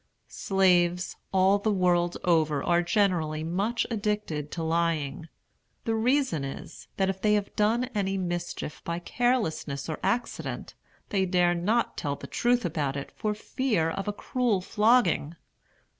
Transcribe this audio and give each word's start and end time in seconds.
Slaves, 0.29 1.15
all 1.31 1.59
the 1.59 1.69
world 1.69 2.17
over, 2.23 2.63
are 2.63 2.81
generally 2.81 3.43
much 3.43 3.85
addicted 3.91 4.49
to 4.53 4.63
lying. 4.63 5.29
The 5.85 5.93
reason 5.93 6.43
is, 6.43 6.87
that 6.97 7.07
if 7.07 7.21
they 7.21 7.35
have 7.35 7.55
done 7.55 7.83
any 7.93 8.17
mischief 8.17 8.83
by 8.83 8.97
carelessness 8.97 9.87
or 9.87 9.99
accident, 10.01 10.73
they 11.09 11.27
dare 11.27 11.53
not 11.53 11.97
tell 11.97 12.15
the 12.15 12.25
truth 12.25 12.65
about 12.65 12.97
it 12.97 13.11
for 13.15 13.35
fear 13.35 13.91
of 13.91 14.07
a 14.07 14.11
cruel 14.11 14.59
flogging. 14.59 15.35